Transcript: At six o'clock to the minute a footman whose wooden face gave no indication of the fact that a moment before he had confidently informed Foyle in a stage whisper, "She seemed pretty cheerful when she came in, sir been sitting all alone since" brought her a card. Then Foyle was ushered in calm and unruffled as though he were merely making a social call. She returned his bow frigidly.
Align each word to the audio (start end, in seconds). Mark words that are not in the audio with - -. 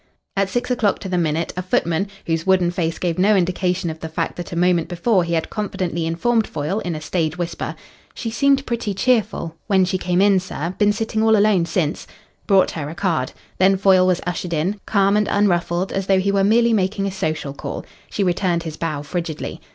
At 0.35 0.49
six 0.49 0.71
o'clock 0.71 0.97
to 1.01 1.09
the 1.09 1.17
minute 1.19 1.53
a 1.55 1.61
footman 1.61 2.07
whose 2.25 2.43
wooden 2.43 2.71
face 2.71 2.97
gave 2.97 3.19
no 3.19 3.35
indication 3.35 3.91
of 3.91 3.99
the 3.99 4.09
fact 4.09 4.35
that 4.37 4.51
a 4.51 4.55
moment 4.55 4.87
before 4.87 5.23
he 5.23 5.35
had 5.35 5.51
confidently 5.51 6.07
informed 6.07 6.47
Foyle 6.47 6.79
in 6.79 6.95
a 6.95 6.99
stage 6.99 7.37
whisper, 7.37 7.75
"She 8.15 8.31
seemed 8.31 8.65
pretty 8.65 8.95
cheerful 8.95 9.53
when 9.67 9.85
she 9.85 9.99
came 9.99 10.19
in, 10.19 10.39
sir 10.39 10.73
been 10.79 10.91
sitting 10.91 11.21
all 11.21 11.37
alone 11.37 11.67
since" 11.67 12.07
brought 12.47 12.71
her 12.71 12.89
a 12.89 12.95
card. 12.95 13.33
Then 13.59 13.77
Foyle 13.77 14.07
was 14.07 14.21
ushered 14.25 14.53
in 14.53 14.79
calm 14.87 15.15
and 15.15 15.27
unruffled 15.27 15.91
as 15.91 16.07
though 16.07 16.17
he 16.19 16.31
were 16.31 16.43
merely 16.43 16.73
making 16.73 17.05
a 17.05 17.11
social 17.11 17.53
call. 17.53 17.85
She 18.09 18.23
returned 18.23 18.63
his 18.63 18.77
bow 18.77 19.03
frigidly. 19.03 19.61